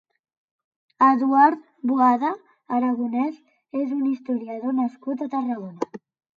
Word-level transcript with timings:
Eduard 1.07 1.61
Boada 1.91 2.33
Aragonès 2.79 3.37
és 3.83 3.95
un 3.99 4.03
historiador 4.17 4.77
nascut 4.83 5.27
a 5.29 5.33
Tarragona. 5.39 6.05